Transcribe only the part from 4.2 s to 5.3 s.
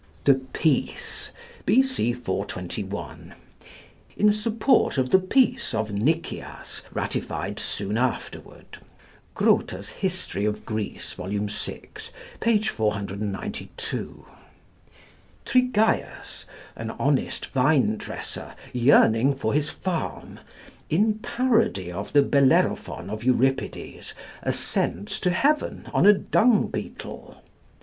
support of the